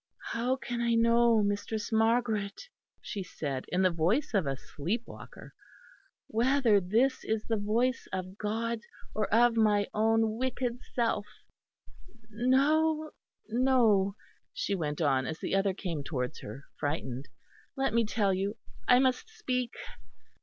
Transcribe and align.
"How 0.31 0.55
can 0.55 0.81
I 0.81 0.95
know, 0.95 1.43
Mistress 1.43 1.91
Margaret," 1.91 2.69
she 3.01 3.21
said, 3.21 3.65
in 3.67 3.83
the 3.83 3.91
voice 3.91 4.33
of 4.33 4.47
a 4.47 4.57
sleep 4.57 5.03
walker, 5.05 5.53
"whether 6.25 6.81
this 6.81 7.23
is 7.23 7.43
the 7.45 7.55
voice 7.55 8.07
of 8.11 8.35
God 8.35 8.79
or 9.13 9.31
of 9.31 9.55
my 9.55 9.85
own 9.93 10.37
wicked 10.39 10.79
self? 10.95 11.27
No, 12.31 13.11
no," 13.47 14.15
she 14.51 14.73
went 14.73 15.01
on, 15.01 15.27
as 15.27 15.37
the 15.37 15.53
other 15.53 15.75
came 15.75 16.03
towards 16.03 16.39
her, 16.39 16.63
frightened, 16.79 17.29
"let 17.75 17.93
me 17.93 18.03
tell 18.03 18.33
you. 18.33 18.57
I 18.87 18.97
must 18.97 19.29
speak." 19.29 19.75